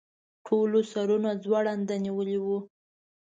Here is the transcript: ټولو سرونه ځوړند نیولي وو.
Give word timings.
ټولو 0.45 0.79
سرونه 0.91 1.29
ځوړند 1.43 1.89
نیولي 2.05 2.37
وو. 2.45 2.57